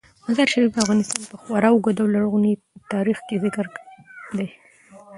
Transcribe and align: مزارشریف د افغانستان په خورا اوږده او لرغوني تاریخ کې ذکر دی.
مزارشریف 0.25 0.71
د 0.73 0.77
افغانستان 0.83 1.21
په 1.29 1.35
خورا 1.41 1.69
اوږده 1.71 2.01
او 2.03 2.13
لرغوني 2.15 2.53
تاریخ 2.93 3.17
کې 3.27 3.35
ذکر 3.43 3.65
دی. 4.37 4.47